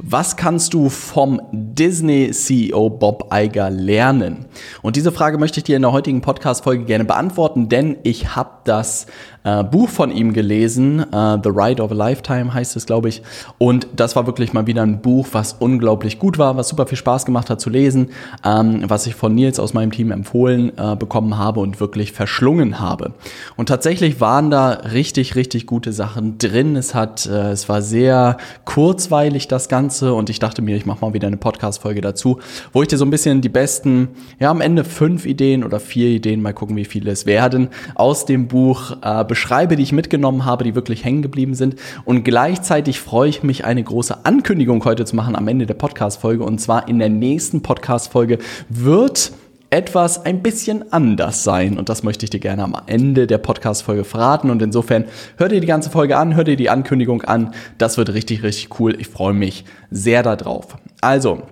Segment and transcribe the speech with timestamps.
[0.00, 4.46] Was kannst du vom Disney-CEO Bob Iger lernen?
[4.80, 8.50] Und diese Frage möchte ich dir in der heutigen Podcast-Folge gerne beantworten, denn ich habe
[8.62, 9.06] das
[9.42, 13.22] äh, Buch von ihm gelesen, äh, The Ride of a Lifetime heißt es, glaube ich.
[13.58, 16.98] Und das war wirklich mal wieder ein Buch, was unglaublich gut war, was super viel
[16.98, 18.10] Spaß gemacht hat zu lesen,
[18.44, 22.78] ähm, was ich von Nils aus meinem Team empfohlen äh, bekommen habe und wirklich verschlungen
[22.78, 23.14] habe.
[23.56, 26.76] Und tatsächlich waren da richtig, richtig gute Sachen drin.
[26.76, 31.04] Es hat, äh, es war sehr kurzweilig das Ganze und ich dachte mir, ich mache
[31.04, 32.38] mal wieder eine Podcast-Folge dazu,
[32.72, 36.08] wo ich dir so ein bisschen die besten, ja am Ende fünf Ideen oder vier
[36.08, 40.44] Ideen, mal gucken, wie viele es werden, aus dem Buch äh, beschreibe, die ich mitgenommen
[40.44, 41.76] habe, die wirklich hängen geblieben sind.
[42.04, 46.44] Und gleichzeitig freue ich mich, eine große Ankündigung heute zu machen am Ende der Podcast-Folge.
[46.44, 49.32] Und zwar in der nächsten Podcast-Folge wird
[49.70, 51.78] etwas ein bisschen anders sein.
[51.78, 54.50] Und das möchte ich dir gerne am Ende der Podcast-Folge verraten.
[54.50, 55.04] Und insofern
[55.36, 57.52] hör dir die ganze Folge an, hör dir die Ankündigung an.
[57.76, 58.98] Das wird richtig, richtig cool.
[58.98, 60.76] Ich freue mich sehr darauf.
[61.00, 61.42] Also,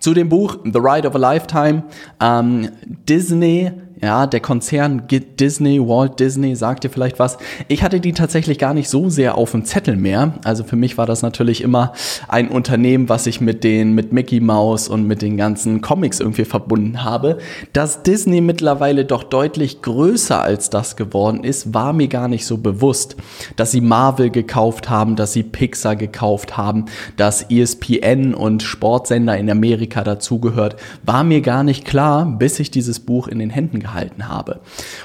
[0.00, 1.82] zu dem Buch The Ride of a Lifetime.
[2.20, 2.70] Ähm,
[3.08, 7.38] Disney ja, der Konzern Disney, Walt Disney, sagt dir vielleicht was.
[7.66, 10.34] Ich hatte die tatsächlich gar nicht so sehr auf dem Zettel mehr.
[10.44, 11.92] Also für mich war das natürlich immer
[12.28, 16.44] ein Unternehmen, was ich mit den, mit Mickey Mouse und mit den ganzen Comics irgendwie
[16.44, 17.38] verbunden habe.
[17.72, 22.58] Dass Disney mittlerweile doch deutlich größer als das geworden ist, war mir gar nicht so
[22.58, 23.16] bewusst.
[23.56, 26.84] Dass sie Marvel gekauft haben, dass sie Pixar gekauft haben,
[27.16, 33.00] dass ESPN und Sportsender in Amerika dazugehört, war mir gar nicht klar, bis ich dieses
[33.00, 34.60] Buch in den Händen gehalten habe.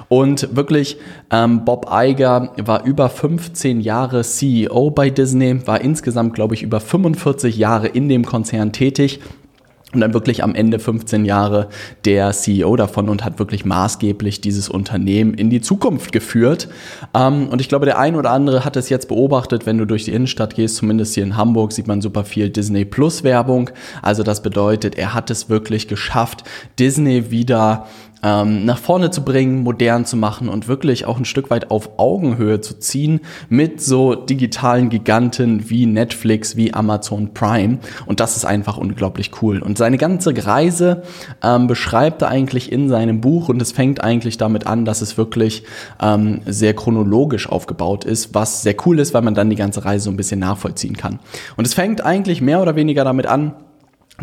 [0.09, 0.97] Und wirklich,
[1.31, 6.79] ähm, Bob Iger war über 15 Jahre CEO bei Disney, war insgesamt, glaube ich, über
[6.79, 9.19] 45 Jahre in dem Konzern tätig
[9.93, 11.69] und dann wirklich am Ende 15 Jahre
[12.05, 16.67] der CEO davon und hat wirklich maßgeblich dieses Unternehmen in die Zukunft geführt.
[17.13, 20.05] Ähm, und ich glaube, der ein oder andere hat es jetzt beobachtet, wenn du durch
[20.05, 23.69] die Innenstadt gehst, zumindest hier in Hamburg sieht man super viel Disney Plus Werbung.
[24.01, 26.43] Also das bedeutet, er hat es wirklich geschafft,
[26.79, 27.85] Disney wieder
[28.23, 31.99] ähm, nach vorne zu bringen, modern zu machen und wirklich auch ein Stück weit auf
[31.99, 37.79] Augenhöhe zu ziehen mit so digitalen Giganten wie Netflix, wie Amazon Prime.
[38.05, 39.59] Und das ist einfach unglaublich cool.
[39.59, 41.03] Und seine ganze Reise
[41.43, 45.17] ähm, beschreibt er eigentlich in seinem Buch und es fängt eigentlich damit an, dass es
[45.17, 45.63] wirklich
[46.01, 50.05] ähm, sehr chronologisch aufgebaut ist, was sehr cool ist, weil man dann die ganze Reise
[50.05, 51.19] so ein bisschen nachvollziehen kann.
[51.57, 53.53] Und es fängt eigentlich mehr oder weniger damit an,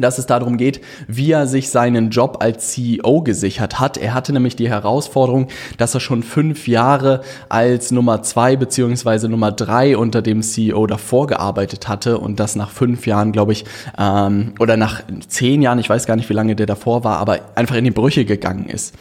[0.00, 3.97] dass es darum geht, wie er sich seinen Job als CEO gesichert hat.
[3.97, 9.53] Er hatte nämlich die Herausforderung, dass er schon fünf Jahre als Nummer zwei beziehungsweise Nummer
[9.53, 13.65] drei unter dem CEO davor gearbeitet hatte und das nach fünf Jahren, glaube ich,
[13.99, 17.41] ähm, oder nach zehn Jahren, ich weiß gar nicht, wie lange der davor war, aber
[17.55, 18.94] einfach in die Brüche gegangen ist.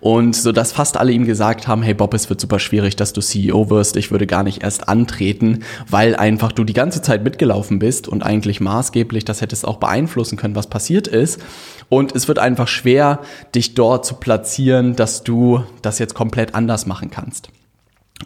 [0.00, 3.12] Und so dass fast alle ihm gesagt haben, hey Bob, es wird super schwierig, dass
[3.12, 3.96] du CEO wirst.
[3.96, 8.22] Ich würde gar nicht erst antreten, weil einfach du die ganze Zeit mitgelaufen bist und
[8.22, 11.40] eigentlich maßgeblich das hättest auch beeinflussen beeinflussen können, was passiert ist.
[11.88, 13.20] Und es wird einfach schwer,
[13.54, 17.48] dich dort zu platzieren, dass du das jetzt komplett anders machen kannst.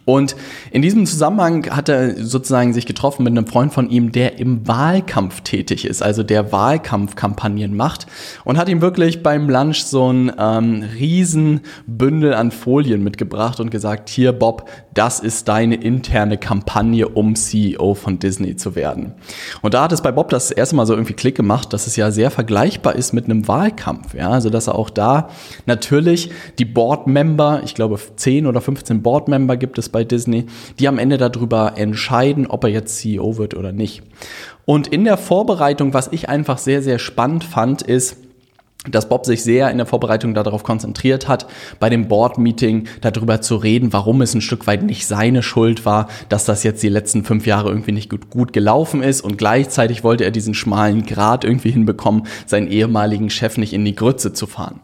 [0.05, 0.35] Und
[0.71, 4.67] in diesem Zusammenhang hat er sozusagen sich getroffen mit einem Freund von ihm, der im
[4.67, 8.07] Wahlkampf tätig ist, also der Wahlkampfkampagnen macht
[8.43, 14.09] und hat ihm wirklich beim Lunch so ein ähm, Riesenbündel an Folien mitgebracht und gesagt,
[14.09, 19.13] hier Bob, das ist deine interne Kampagne, um CEO von Disney zu werden.
[19.61, 21.95] Und da hat es bei Bob das erste Mal so irgendwie Klick gemacht, dass es
[21.95, 25.29] ja sehr vergleichbar ist mit einem Wahlkampf, ja, also dass er auch da
[25.65, 30.45] natürlich die Board-Member, ich glaube 10 oder 15 Board-Member gibt es ist bei Disney,
[30.79, 34.03] die am Ende darüber entscheiden, ob er jetzt CEO wird oder nicht.
[34.65, 38.17] Und in der Vorbereitung, was ich einfach sehr, sehr spannend fand, ist,
[38.89, 41.47] dass Bob sich sehr in der Vorbereitung darauf konzentriert hat,
[41.79, 46.07] bei dem Board-Meeting darüber zu reden, warum es ein Stück weit nicht seine Schuld war,
[46.29, 50.03] dass das jetzt die letzten fünf Jahre irgendwie nicht gut, gut gelaufen ist und gleichzeitig
[50.03, 54.47] wollte er diesen schmalen Grad irgendwie hinbekommen, seinen ehemaligen Chef nicht in die Grütze zu
[54.47, 54.79] fahren.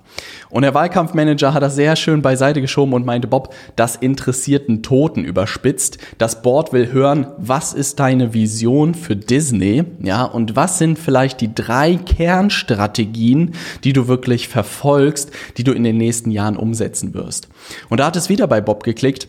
[0.50, 4.84] Und der Wahlkampfmanager hat das sehr schön beiseite geschoben und meinte, Bob, das interessiert einen
[4.84, 5.98] Toten überspitzt.
[6.20, 9.84] Das Board will hören, was ist deine Vision für Disney?
[10.02, 15.84] Ja, und was sind vielleicht die drei Kernstrategien, die du wirklich verfolgst, die du in
[15.84, 17.48] den nächsten Jahren umsetzen wirst?
[17.90, 19.28] Und da hat es wieder bei Bob geklickt.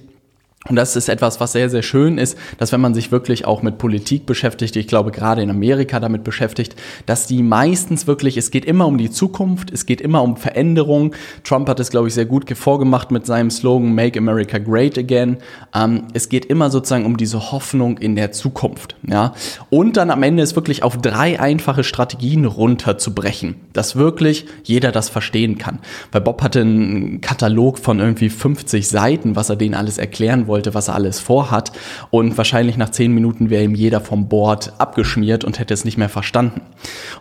[0.66, 3.60] Und das ist etwas, was sehr, sehr schön ist, dass wenn man sich wirklich auch
[3.60, 6.74] mit Politik beschäftigt, ich glaube gerade in Amerika damit beschäftigt,
[7.04, 11.14] dass die meistens wirklich, es geht immer um die Zukunft, es geht immer um Veränderung.
[11.42, 15.36] Trump hat es, glaube ich, sehr gut vorgemacht mit seinem Slogan Make America Great Again.
[15.74, 18.96] Ähm, es geht immer sozusagen um diese Hoffnung in der Zukunft.
[19.06, 19.34] Ja?
[19.68, 25.10] Und dann am Ende ist wirklich auf drei einfache Strategien runterzubrechen, dass wirklich jeder das
[25.10, 25.80] verstehen kann.
[26.10, 30.53] Weil Bob hatte einen Katalog von irgendwie 50 Seiten, was er denen alles erklären wollte
[30.54, 31.72] wollte, was er alles vorhat.
[32.10, 35.98] Und wahrscheinlich nach zehn Minuten wäre ihm jeder vom Board abgeschmiert und hätte es nicht
[35.98, 36.60] mehr verstanden.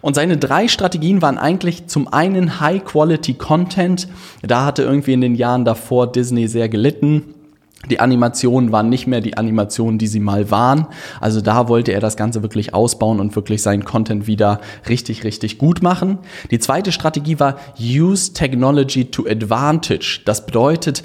[0.01, 4.07] Und seine drei Strategien waren eigentlich zum einen High-Quality-Content.
[4.43, 7.23] Da hatte irgendwie in den Jahren davor Disney sehr gelitten.
[7.89, 10.87] Die Animationen waren nicht mehr die Animationen, die sie mal waren.
[11.19, 15.57] Also da wollte er das Ganze wirklich ausbauen und wirklich seinen Content wieder richtig, richtig
[15.57, 16.19] gut machen.
[16.51, 20.21] Die zweite Strategie war Use Technology to Advantage.
[20.23, 21.03] Das bedeutet,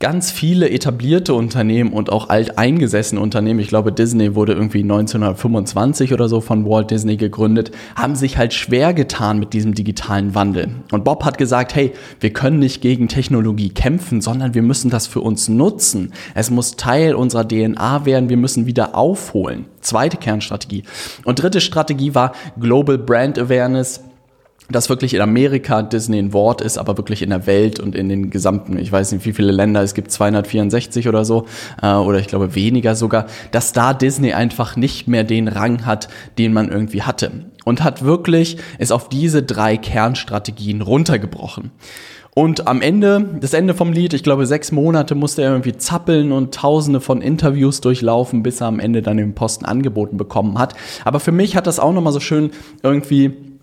[0.00, 6.28] ganz viele etablierte Unternehmen und auch alteingesessene Unternehmen, ich glaube Disney wurde irgendwie 1925 oder
[6.28, 10.68] so von Walt Disney gegründet, haben sich halt schwer getan mit diesem digitalen Wandel.
[10.90, 15.06] Und Bob hat gesagt, hey, wir können nicht gegen Technologie kämpfen, sondern wir müssen das
[15.06, 16.12] für uns nutzen.
[16.34, 19.66] Es muss Teil unserer DNA werden, wir müssen wieder aufholen.
[19.80, 20.82] Zweite Kernstrategie.
[21.24, 24.00] Und dritte Strategie war Global Brand Awareness
[24.70, 28.08] dass wirklich in Amerika Disney ein Wort ist, aber wirklich in der Welt und in
[28.08, 31.46] den gesamten, ich weiß nicht, wie viele Länder, es gibt 264 oder so,
[31.82, 36.08] äh, oder ich glaube weniger sogar, dass da Disney einfach nicht mehr den Rang hat,
[36.38, 37.30] den man irgendwie hatte.
[37.64, 41.70] Und hat wirklich, ist auf diese drei Kernstrategien runtergebrochen.
[42.34, 46.32] Und am Ende, das Ende vom Lied, ich glaube, sechs Monate musste er irgendwie zappeln
[46.32, 50.74] und tausende von Interviews durchlaufen, bis er am Ende dann den Posten angeboten bekommen hat.
[51.04, 52.50] Aber für mich hat das auch nochmal so schön
[52.82, 53.53] irgendwie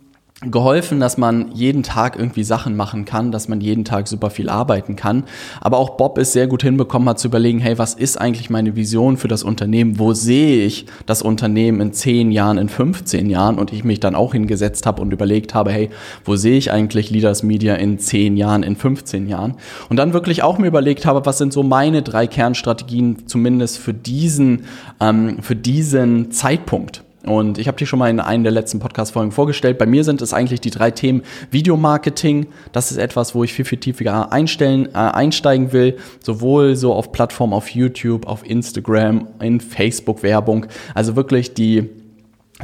[0.44, 4.50] geholfen, dass man jeden Tag irgendwie Sachen machen kann, dass man jeden Tag super viel
[4.50, 5.26] arbeiten kann.
[5.60, 8.76] Aber auch Bob ist sehr gut hinbekommen hat zu überlegen, hey, was ist eigentlich meine
[8.76, 10.00] Vision für das Unternehmen?
[10.00, 13.60] Wo sehe ich das Unternehmen in 10 Jahren, in 15 Jahren?
[13.60, 15.92] Und ich mich dann auch hingesetzt habe und überlegt habe, hey,
[16.26, 19.58] wo sehe ich eigentlich Leaders Media in 10 Jahren, in 15 Jahren?
[19.90, 23.94] Und dann wirklich auch mir überlegt habe, was sind so meine drei Kernstrategien zumindest für
[23.94, 24.64] diesen,
[25.00, 27.04] ähm, für diesen Zeitpunkt?
[27.26, 29.78] Und ich habe die schon mal in einem der letzten Podcast-Folgen vorgestellt.
[29.78, 31.22] Bei mir sind es eigentlich die drei Themen
[31.52, 32.48] Videomarketing.
[32.72, 35.98] Das ist etwas, wo ich viel, viel tiefer einstellen, äh, einsteigen will.
[36.24, 40.66] Sowohl so auf Plattformen auf YouTube, auf Instagram, in Facebook-Werbung.
[40.96, 41.90] Also wirklich die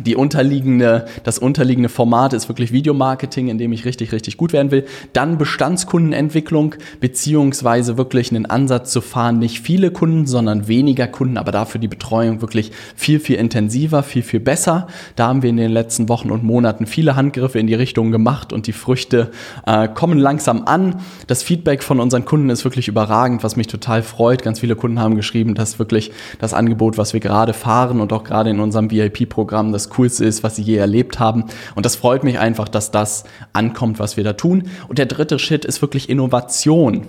[0.05, 4.71] die unterliegende, das unterliegende Format ist wirklich Videomarketing, in dem ich richtig, richtig gut werden
[4.71, 4.85] will.
[5.13, 11.51] Dann Bestandskundenentwicklung, beziehungsweise wirklich einen Ansatz zu fahren, nicht viele Kunden, sondern weniger Kunden, aber
[11.51, 14.88] dafür die Betreuung wirklich viel, viel intensiver, viel, viel besser.
[15.15, 18.53] Da haben wir in den letzten Wochen und Monaten viele Handgriffe in die Richtung gemacht
[18.53, 19.31] und die Früchte
[19.65, 20.95] äh, kommen langsam an.
[21.27, 24.43] Das Feedback von unseren Kunden ist wirklich überragend, was mich total freut.
[24.43, 28.23] Ganz viele Kunden haben geschrieben, dass wirklich das Angebot, was wir gerade fahren und auch
[28.23, 31.45] gerade in unserem VIP-Programm, das Coolste ist, was sie je erlebt haben.
[31.75, 33.24] Und das freut mich einfach, dass das
[33.54, 34.69] ankommt, was wir da tun.
[34.88, 37.07] Und der dritte Schritt ist wirklich Innovation.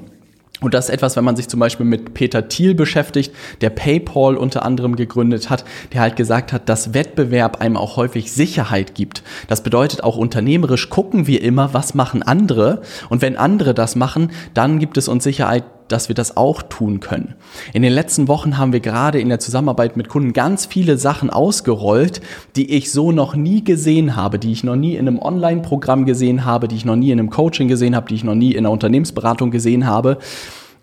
[0.60, 4.36] Und das ist etwas, wenn man sich zum Beispiel mit Peter Thiel beschäftigt, der PayPal
[4.36, 9.22] unter anderem gegründet hat, der halt gesagt hat, dass Wettbewerb einem auch häufig Sicherheit gibt.
[9.46, 12.82] Das bedeutet auch unternehmerisch gucken wir immer, was machen andere.
[13.08, 17.00] Und wenn andere das machen, dann gibt es uns Sicherheit, dass wir das auch tun
[17.00, 17.34] können.
[17.72, 21.30] In den letzten Wochen haben wir gerade in der Zusammenarbeit mit Kunden ganz viele Sachen
[21.30, 22.20] ausgerollt,
[22.56, 26.44] die ich so noch nie gesehen habe, die ich noch nie in einem Online-Programm gesehen
[26.44, 28.58] habe, die ich noch nie in einem Coaching gesehen habe, die ich noch nie in
[28.58, 30.18] einer Unternehmensberatung gesehen habe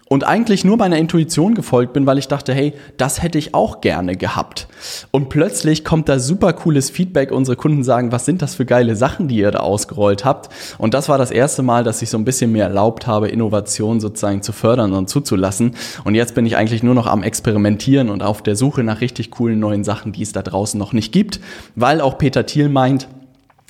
[0.07, 3.81] und eigentlich nur meiner Intuition gefolgt bin, weil ich dachte, hey, das hätte ich auch
[3.81, 4.67] gerne gehabt.
[5.09, 7.31] Und plötzlich kommt da super cooles Feedback.
[7.31, 10.49] Unsere Kunden sagen, was sind das für geile Sachen, die ihr da ausgerollt habt?
[10.77, 13.99] Und das war das erste Mal, dass ich so ein bisschen mehr erlaubt habe, Innovation
[13.99, 15.75] sozusagen zu fördern und zuzulassen.
[16.03, 19.31] Und jetzt bin ich eigentlich nur noch am Experimentieren und auf der Suche nach richtig
[19.31, 21.39] coolen neuen Sachen, die es da draußen noch nicht gibt,
[21.75, 23.07] weil auch Peter Thiel meint,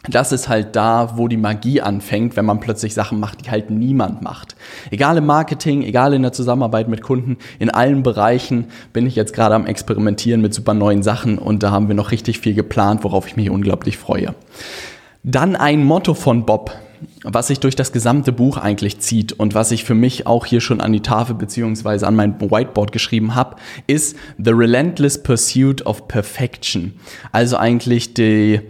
[0.09, 3.69] das ist halt da, wo die Magie anfängt, wenn man plötzlich Sachen macht, die halt
[3.69, 4.55] niemand macht.
[4.91, 9.33] Egal im Marketing, egal in der Zusammenarbeit mit Kunden, in allen Bereichen bin ich jetzt
[9.33, 13.03] gerade am Experimentieren mit super neuen Sachen und da haben wir noch richtig viel geplant,
[13.03, 14.35] worauf ich mich unglaublich freue.
[15.23, 16.71] Dann ein Motto von Bob,
[17.23, 20.61] was sich durch das gesamte Buch eigentlich zieht und was ich für mich auch hier
[20.61, 23.55] schon an die Tafel beziehungsweise an mein Whiteboard geschrieben habe,
[23.87, 26.93] ist The Relentless Pursuit of Perfection.
[27.31, 28.61] Also eigentlich die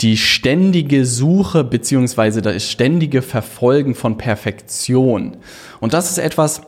[0.00, 5.36] die ständige Suche beziehungsweise das ständige Verfolgen von Perfektion.
[5.80, 6.62] Und das ist etwas,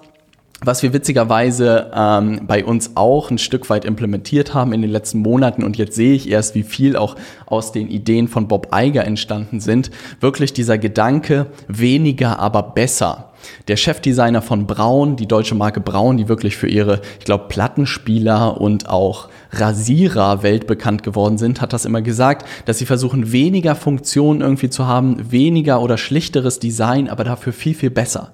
[0.65, 5.19] was wir witzigerweise ähm, bei uns auch ein Stück weit implementiert haben in den letzten
[5.19, 9.05] Monaten und jetzt sehe ich erst, wie viel auch aus den Ideen von Bob Eiger
[9.05, 9.91] entstanden sind.
[10.21, 13.32] Wirklich dieser Gedanke, weniger, aber besser.
[13.69, 18.61] Der Chefdesigner von Braun, die deutsche Marke Braun, die wirklich für ihre, ich glaube, Plattenspieler
[18.61, 24.41] und auch Rasierer weltbekannt geworden sind, hat das immer gesagt, dass sie versuchen, weniger Funktionen
[24.41, 28.31] irgendwie zu haben, weniger oder schlichteres Design, aber dafür viel, viel besser.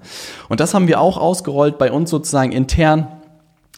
[0.47, 3.07] Und das haben wir auch ausgerollt bei uns sozusagen intern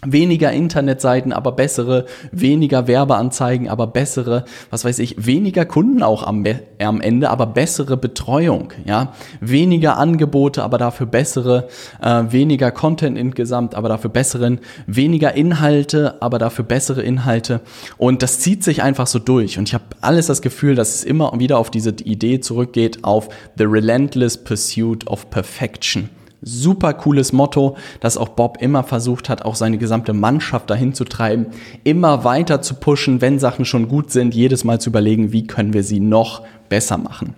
[0.05, 6.43] weniger Internetseiten, aber bessere, weniger Werbeanzeigen, aber bessere, was weiß ich, weniger Kunden auch am,
[6.79, 11.67] am Ende, aber bessere Betreuung, ja, weniger Angebote, aber dafür bessere,
[12.01, 17.61] äh, weniger Content insgesamt, aber dafür besseren, weniger Inhalte, aber dafür bessere Inhalte.
[17.97, 19.59] Und das zieht sich einfach so durch.
[19.59, 23.29] Und ich habe alles das Gefühl, dass es immer wieder auf diese Idee zurückgeht, auf
[23.57, 26.09] the relentless pursuit of perfection.
[26.41, 31.03] Super cooles Motto, das auch Bob immer versucht hat, auch seine gesamte Mannschaft dahin zu
[31.03, 31.47] treiben,
[31.83, 35.73] immer weiter zu pushen, wenn Sachen schon gut sind, jedes Mal zu überlegen, wie können
[35.73, 37.35] wir sie noch besser machen.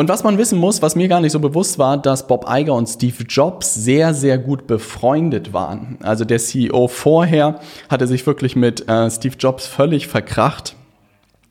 [0.00, 2.74] Und was man wissen muss, was mir gar nicht so bewusst war, dass Bob Iger
[2.74, 5.98] und Steve Jobs sehr, sehr gut befreundet waren.
[6.02, 7.60] Also der CEO vorher
[7.90, 10.74] hatte sich wirklich mit äh, Steve Jobs völlig verkracht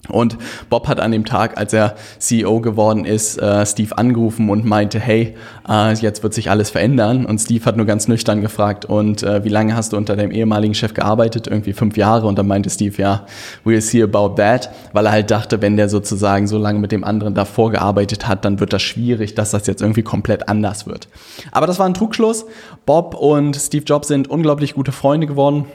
[0.07, 0.37] und
[0.69, 4.99] Bob hat an dem Tag, als er CEO geworden ist, äh, Steve angerufen und meinte,
[4.99, 5.35] hey,
[5.67, 7.25] äh, jetzt wird sich alles verändern.
[7.25, 10.31] Und Steve hat nur ganz nüchtern gefragt, und äh, wie lange hast du unter deinem
[10.31, 11.47] ehemaligen Chef gearbeitet?
[11.47, 12.27] Irgendwie fünf Jahre.
[12.27, 13.25] Und dann meinte Steve, ja,
[13.65, 17.03] we'll see about that, weil er halt dachte, wenn der sozusagen so lange mit dem
[17.03, 21.07] anderen davor gearbeitet hat, dann wird das schwierig, dass das jetzt irgendwie komplett anders wird.
[21.51, 22.45] Aber das war ein Trugschluss.
[22.85, 25.65] Bob und Steve Jobs sind unglaublich gute Freunde geworden.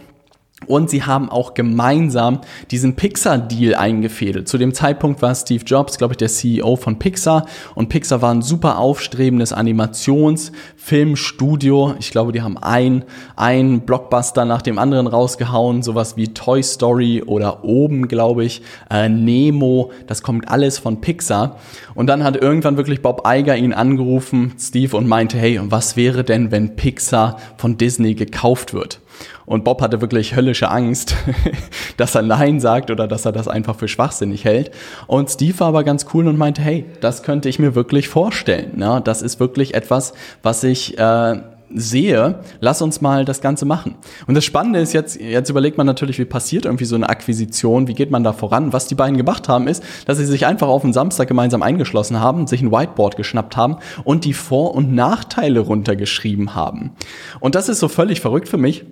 [0.67, 2.41] Und sie haben auch gemeinsam
[2.71, 4.49] diesen Pixar-Deal eingefädelt.
[4.49, 7.47] Zu dem Zeitpunkt war Steve Jobs, glaube ich, der CEO von Pixar.
[7.75, 11.95] Und Pixar war ein super aufstrebendes Animationsfilmstudio.
[11.99, 13.05] Ich glaube, die haben ein,
[13.37, 15.83] ein Blockbuster nach dem anderen rausgehauen.
[15.83, 19.91] Sowas wie Toy Story oder oben, glaube ich, äh, Nemo.
[20.07, 21.59] Das kommt alles von Pixar.
[21.95, 26.25] Und dann hat irgendwann wirklich Bob Iger ihn angerufen, Steve, und meinte, hey, was wäre
[26.25, 29.01] denn, wenn Pixar von Disney gekauft wird?
[29.47, 31.15] Und Bob hatte wirklich höllische Angst,
[31.97, 34.71] dass er Nein sagt oder dass er das einfach für schwachsinnig hält.
[35.07, 38.79] Und Steve war aber ganz cool und meinte, hey, das könnte ich mir wirklich vorstellen.
[38.79, 39.01] Ne?
[39.05, 41.41] Das ist wirklich etwas, was ich äh,
[41.75, 43.97] sehe, lass uns mal das Ganze machen.
[44.27, 47.89] Und das Spannende ist jetzt, jetzt überlegt man natürlich, wie passiert irgendwie so eine Akquisition,
[47.89, 48.73] wie geht man da voran?
[48.73, 52.21] Was die beiden gemacht haben, ist, dass sie sich einfach auf einen Samstag gemeinsam eingeschlossen
[52.21, 56.93] haben, sich ein Whiteboard geschnappt haben und die Vor- und Nachteile runtergeschrieben haben.
[57.41, 58.85] Und das ist so völlig verrückt für mich,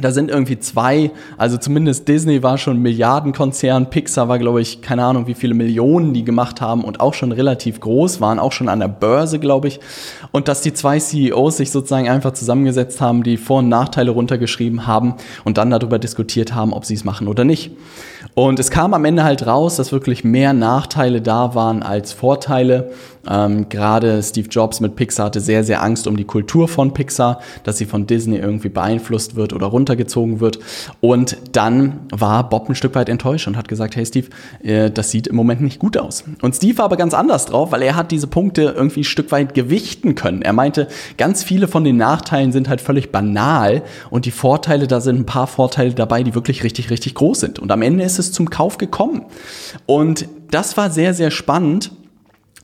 [0.00, 5.04] da sind irgendwie zwei, also zumindest Disney war schon Milliardenkonzern, Pixar war, glaube ich, keine
[5.04, 8.70] Ahnung, wie viele Millionen die gemacht haben und auch schon relativ groß, waren auch schon
[8.70, 9.80] an der Börse, glaube ich.
[10.30, 14.86] Und dass die zwei CEOs sich sozusagen einfach zusammengesetzt haben, die Vor- und Nachteile runtergeschrieben
[14.86, 17.72] haben und dann darüber diskutiert haben, ob sie es machen oder nicht.
[18.34, 22.92] Und es kam am Ende halt raus, dass wirklich mehr Nachteile da waren als Vorteile.
[23.28, 27.40] Ähm, Gerade Steve Jobs mit Pixar hatte sehr, sehr Angst um die Kultur von Pixar,
[27.64, 30.58] dass sie von Disney irgendwie beeinflusst wird oder runtergezogen wird.
[31.00, 34.28] Und dann war Bob ein Stück weit enttäuscht und hat gesagt, hey Steve,
[34.62, 36.24] äh, das sieht im Moment nicht gut aus.
[36.42, 39.30] Und Steve war aber ganz anders drauf, weil er hat diese Punkte irgendwie ein Stück
[39.32, 40.42] weit gewichten können.
[40.42, 45.00] Er meinte, ganz viele von den Nachteilen sind halt völlig banal und die Vorteile, da
[45.00, 47.58] sind ein paar Vorteile dabei, die wirklich richtig, richtig groß sind.
[47.58, 49.22] Und am Ende ist es zum Kauf gekommen.
[49.86, 51.92] Und das war sehr, sehr spannend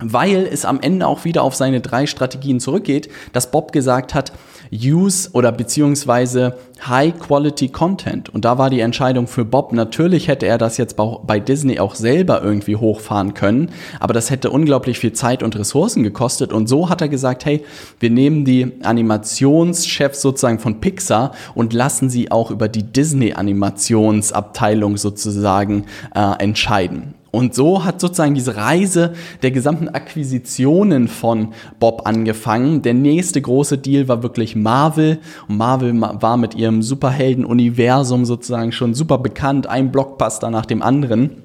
[0.01, 4.33] weil es am Ende auch wieder auf seine drei Strategien zurückgeht, dass Bob gesagt hat,
[4.73, 8.29] use oder beziehungsweise High Quality Content.
[8.29, 11.95] Und da war die Entscheidung für Bob, natürlich hätte er das jetzt bei Disney auch
[11.95, 16.53] selber irgendwie hochfahren können, aber das hätte unglaublich viel Zeit und Ressourcen gekostet.
[16.53, 17.65] Und so hat er gesagt, hey,
[17.99, 24.97] wir nehmen die Animationschefs sozusagen von Pixar und lassen sie auch über die Disney Animationsabteilung
[24.97, 27.15] sozusagen äh, entscheiden.
[27.31, 32.83] Und so hat sozusagen diese Reise der gesamten Akquisitionen von Bob angefangen.
[32.83, 35.19] Der nächste große Deal war wirklich Marvel.
[35.49, 41.43] Und Marvel war mit ihrem Superhelden-Universum sozusagen schon super bekannt, ein Blockbuster nach dem anderen.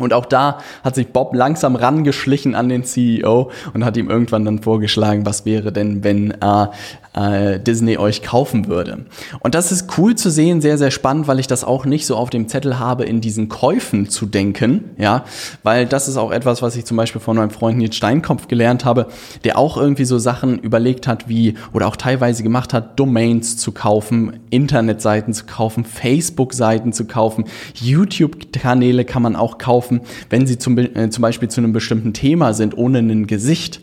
[0.00, 4.44] Und auch da hat sich Bob langsam rangeschlichen an den CEO und hat ihm irgendwann
[4.44, 6.66] dann vorgeschlagen, was wäre denn, wenn äh,
[7.14, 9.06] äh, Disney euch kaufen würde.
[9.40, 12.16] Und das ist cool zu sehen, sehr, sehr spannend, weil ich das auch nicht so
[12.16, 15.24] auf dem Zettel habe, in diesen Käufen zu denken, ja,
[15.62, 18.84] weil das ist auch etwas, was ich zum Beispiel von meinem Freund Nils Steinkopf gelernt
[18.84, 19.06] habe,
[19.44, 23.72] der auch irgendwie so Sachen überlegt hat, wie, oder auch teilweise gemacht hat, Domains zu
[23.72, 27.44] kaufen, Internetseiten zu kaufen, Facebook-Seiten zu kaufen,
[27.74, 32.54] YouTube-Kanäle kann man auch kaufen, wenn sie zum, äh, zum Beispiel zu einem bestimmten Thema
[32.54, 33.80] sind, ohne ein Gesicht.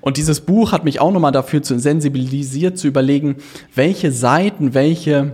[0.00, 3.36] Und dieses Buch hat mich auch nochmal dafür zu sensibilisieren, zu überlegen,
[3.74, 5.32] welche Seiten, welche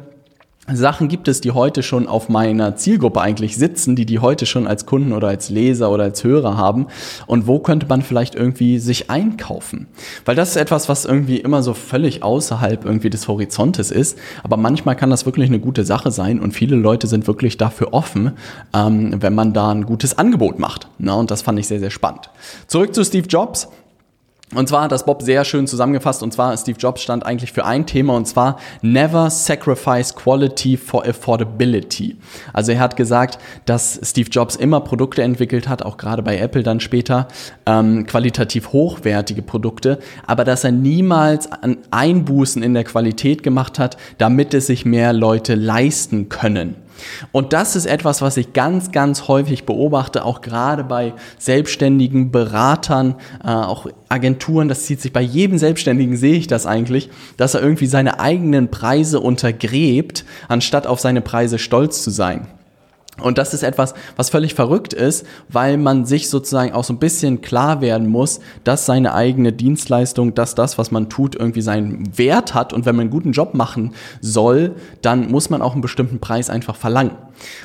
[0.76, 4.66] Sachen gibt es, die heute schon auf meiner Zielgruppe eigentlich sitzen, die die heute schon
[4.66, 6.86] als Kunden oder als Leser oder als Hörer haben
[7.26, 9.86] und wo könnte man vielleicht irgendwie sich einkaufen?
[10.24, 14.56] Weil das ist etwas, was irgendwie immer so völlig außerhalb irgendwie des Horizontes ist, aber
[14.56, 18.32] manchmal kann das wirklich eine gute Sache sein und viele Leute sind wirklich dafür offen,
[18.74, 20.88] ähm, wenn man da ein gutes Angebot macht.
[20.98, 22.30] Na, und das fand ich sehr, sehr spannend.
[22.66, 23.68] Zurück zu Steve Jobs.
[24.54, 26.24] Und zwar hat das Bob sehr schön zusammengefasst.
[26.24, 31.06] Und zwar Steve Jobs stand eigentlich für ein Thema und zwar Never sacrifice quality for
[31.06, 32.16] affordability.
[32.52, 36.64] Also er hat gesagt, dass Steve Jobs immer Produkte entwickelt hat, auch gerade bei Apple
[36.64, 37.28] dann später,
[37.64, 43.96] ähm, qualitativ hochwertige Produkte, aber dass er niemals an Einbußen in der Qualität gemacht hat,
[44.18, 46.74] damit es sich mehr Leute leisten können.
[47.32, 53.16] Und das ist etwas, was ich ganz, ganz häufig beobachte, auch gerade bei selbstständigen Beratern,
[53.44, 57.62] äh, auch Agenturen, das zieht sich bei jedem Selbstständigen, sehe ich das eigentlich, dass er
[57.62, 62.46] irgendwie seine eigenen Preise untergräbt, anstatt auf seine Preise stolz zu sein.
[63.20, 66.98] Und das ist etwas, was völlig verrückt ist, weil man sich sozusagen auch so ein
[66.98, 72.16] bisschen klar werden muss, dass seine eigene Dienstleistung, dass das, was man tut, irgendwie seinen
[72.18, 72.72] Wert hat.
[72.72, 76.50] Und wenn man einen guten Job machen soll, dann muss man auch einen bestimmten Preis
[76.50, 77.12] einfach verlangen.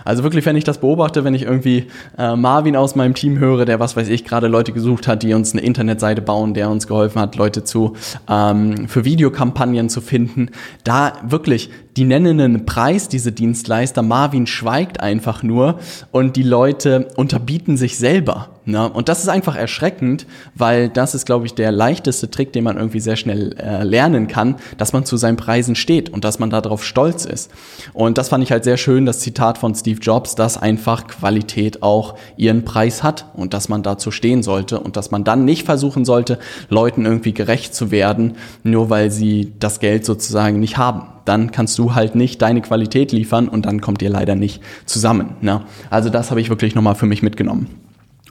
[0.04, 3.66] Also wirklich, wenn ich das beobachte, wenn ich irgendwie äh, Marvin aus meinem Team höre,
[3.66, 6.88] der was weiß ich gerade Leute gesucht hat, die uns eine Internetseite bauen, der uns
[6.88, 7.94] geholfen hat, Leute zu
[8.30, 10.50] ähm, für Videokampagnen zu finden,
[10.84, 14.02] da wirklich, die nennen einen Preis, diese Dienstleister.
[14.02, 15.80] Marvin schweigt einfach nur
[16.12, 18.55] und die Leute unterbieten sich selber.
[18.66, 18.90] Ne?
[18.90, 22.78] Und das ist einfach erschreckend, weil das ist, glaube ich, der leichteste Trick, den man
[22.78, 26.50] irgendwie sehr schnell äh, lernen kann, dass man zu seinen Preisen steht und dass man
[26.50, 27.52] darauf stolz ist.
[27.94, 31.84] Und das fand ich halt sehr schön, das Zitat von Steve Jobs, dass einfach Qualität
[31.84, 35.66] auch ihren Preis hat und dass man dazu stehen sollte und dass man dann nicht
[35.66, 41.08] versuchen sollte, Leuten irgendwie gerecht zu werden, nur weil sie das Geld sozusagen nicht haben
[41.26, 45.36] dann kannst du halt nicht deine Qualität liefern und dann kommt ihr leider nicht zusammen.
[45.42, 45.64] Ne?
[45.90, 47.85] Also das habe ich wirklich nochmal für mich mitgenommen.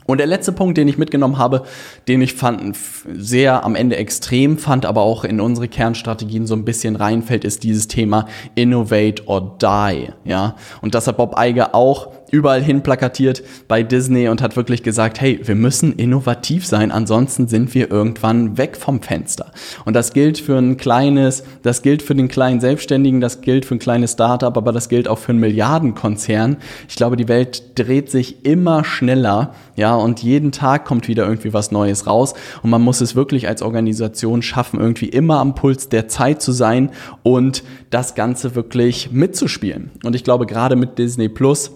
[0.07, 1.63] Und der letzte Punkt, den ich mitgenommen habe,
[2.07, 2.75] den ich fand,
[3.11, 7.63] sehr am Ende extrem fand, aber auch in unsere Kernstrategien so ein bisschen reinfällt, ist
[7.63, 10.09] dieses Thema Innovate or Die.
[10.23, 14.83] Ja, und das hat Bob Iger auch überall hin plakatiert bei Disney und hat wirklich
[14.83, 19.51] gesagt, hey, wir müssen innovativ sein, ansonsten sind wir irgendwann weg vom Fenster.
[19.85, 23.75] Und das gilt für ein kleines, das gilt für den kleinen Selbstständigen, das gilt für
[23.75, 26.57] ein kleines Startup, aber das gilt auch für einen Milliardenkonzern.
[26.87, 31.53] Ich glaube, die Welt dreht sich immer schneller, ja, und jeden Tag kommt wieder irgendwie
[31.53, 32.33] was Neues raus
[32.63, 36.51] und man muss es wirklich als Organisation schaffen, irgendwie immer am Puls der Zeit zu
[36.51, 36.91] sein
[37.23, 39.91] und das Ganze wirklich mitzuspielen.
[40.03, 41.71] Und ich glaube, gerade mit Disney Plus,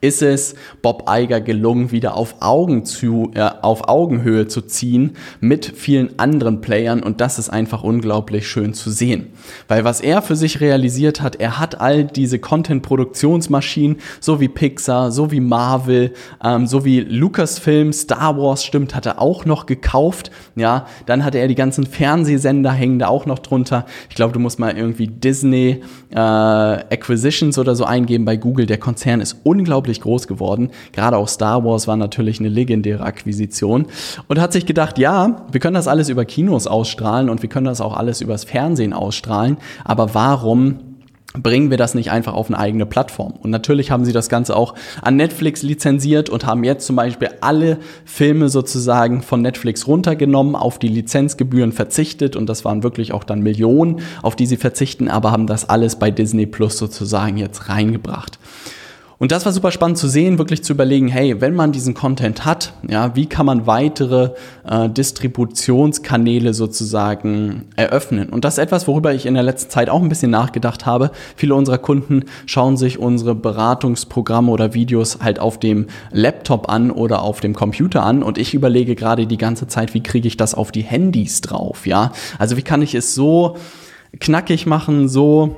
[0.00, 5.64] ist es Bob Iger gelungen, wieder auf, Augen zu, äh, auf Augenhöhe zu ziehen mit
[5.64, 9.28] vielen anderen Playern und das ist einfach unglaublich schön zu sehen.
[9.68, 15.12] Weil was er für sich realisiert hat, er hat all diese Content-Produktionsmaschinen, so wie Pixar,
[15.12, 20.32] so wie Marvel, ähm, so wie Lucasfilm, Star Wars, stimmt, hat er auch noch gekauft.
[20.56, 23.86] Ja, dann hatte er die ganzen Fernsehsender hängen da auch noch drunter.
[24.10, 28.66] Ich glaube, du musst mal irgendwie Disney äh, Acquisitions oder so eingeben bei Google.
[28.66, 30.70] Der Konzern ist unglaublich unglaublich groß geworden.
[30.92, 33.86] Gerade auch Star Wars war natürlich eine legendäre Akquisition
[34.26, 37.66] und hat sich gedacht, ja, wir können das alles über Kinos ausstrahlen und wir können
[37.66, 40.78] das auch alles übers Fernsehen ausstrahlen, aber warum
[41.42, 43.32] bringen wir das nicht einfach auf eine eigene Plattform.
[43.32, 47.28] Und natürlich haben sie das Ganze auch an Netflix lizenziert und haben jetzt zum Beispiel
[47.42, 53.24] alle Filme sozusagen von Netflix runtergenommen, auf die Lizenzgebühren verzichtet und das waren wirklich auch
[53.24, 57.68] dann Millionen, auf die sie verzichten, aber haben das alles bei Disney Plus sozusagen jetzt
[57.68, 58.38] reingebracht.
[59.18, 62.44] Und das war super spannend zu sehen, wirklich zu überlegen, hey, wenn man diesen Content
[62.44, 64.32] hat, ja, wie kann man weitere
[64.68, 68.28] äh, Distributionskanäle sozusagen eröffnen?
[68.28, 71.12] Und das ist etwas, worüber ich in der letzten Zeit auch ein bisschen nachgedacht habe.
[71.34, 77.22] Viele unserer Kunden schauen sich unsere Beratungsprogramme oder Videos halt auf dem Laptop an oder
[77.22, 80.54] auf dem Computer an und ich überlege gerade die ganze Zeit, wie kriege ich das
[80.54, 82.12] auf die Handys drauf, ja?
[82.38, 83.56] Also wie kann ich es so
[84.20, 85.56] knackig machen, so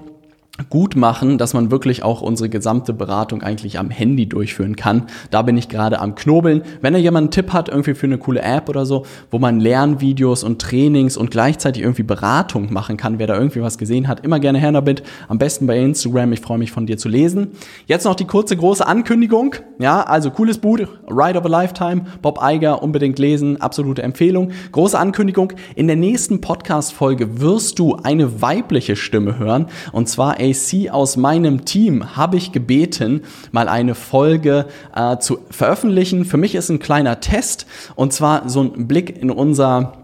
[0.70, 5.04] gut machen, dass man wirklich auch unsere gesamte Beratung eigentlich am Handy durchführen kann.
[5.30, 6.62] Da bin ich gerade am Knobeln.
[6.80, 9.60] Wenn da jemand einen Tipp hat, irgendwie für eine coole App oder so, wo man
[9.60, 14.24] Lernvideos und Trainings und gleichzeitig irgendwie Beratung machen kann, wer da irgendwie was gesehen hat,
[14.24, 15.02] immer gerne her damit.
[15.28, 16.32] Am besten bei Instagram.
[16.32, 17.52] Ich freue mich von dir zu lesen.
[17.86, 19.54] Jetzt noch die kurze, große Ankündigung.
[19.78, 24.50] Ja, also cooles Buch, Ride of a Lifetime, Bob Eiger, unbedingt lesen, absolute Empfehlung.
[24.72, 25.52] Große Ankündigung.
[25.76, 29.66] In der nächsten Podcast-Folge wirst du eine weibliche Stimme hören.
[29.92, 36.24] Und zwar AC aus meinem Team habe ich gebeten, mal eine Folge äh, zu veröffentlichen.
[36.24, 39.97] Für mich ist ein kleiner Test und zwar so ein Blick in unser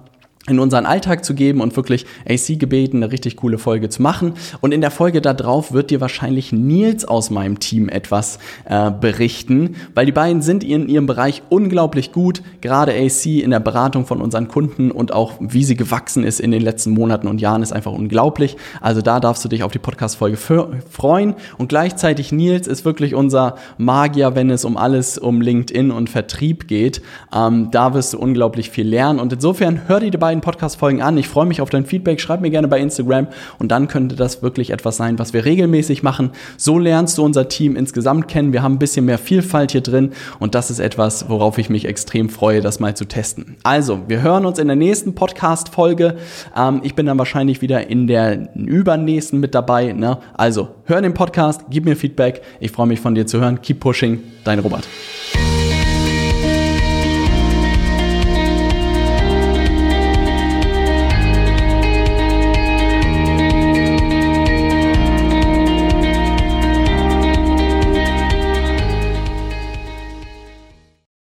[0.47, 4.35] in unseren Alltag zu geben und wirklich AC gebeten, eine richtig coole Folge zu machen.
[4.61, 9.77] Und in der Folge darauf wird dir wahrscheinlich Nils aus meinem Team etwas äh, berichten,
[9.95, 12.43] weil die beiden sind in ihrem Bereich unglaublich gut.
[12.61, 16.51] Gerade AC in der Beratung von unseren Kunden und auch wie sie gewachsen ist in
[16.51, 18.57] den letzten Monaten und Jahren ist einfach unglaublich.
[18.83, 21.35] Also da darfst du dich auf die Podcast-Folge freuen.
[21.57, 26.69] Und gleichzeitig Nils ist wirklich unser Magier, wenn es um alles um LinkedIn und Vertrieb
[26.69, 27.01] geht.
[27.35, 29.21] Ähm, da wirst du unglaublich viel lernen.
[29.21, 31.17] Und insofern hör dir die beiden beiden Podcast-Folgen an.
[31.17, 32.21] Ich freue mich auf dein Feedback.
[32.21, 33.29] Schreib mir gerne bei Instagram
[33.61, 36.33] und dann könnte das wirklich etwas sein, was wir regelmäßig machen.
[36.57, 38.53] So lernst du unser Team insgesamt kennen.
[38.53, 41.85] Wir haben ein bisschen mehr Vielfalt hier drin und das ist etwas, worauf ich mich
[41.85, 43.57] extrem freue, das mal zu testen.
[43.63, 46.17] Also, wir hören uns in der nächsten Podcast-Folge.
[46.57, 49.93] Ähm, ich bin dann wahrscheinlich wieder in der übernächsten mit dabei.
[49.93, 50.19] Ne?
[50.35, 52.43] Also, hör den Podcast, gib mir Feedback.
[52.59, 53.63] Ich freue mich von dir zu hören.
[53.63, 54.21] Keep pushing.
[54.43, 54.89] Dein Robert.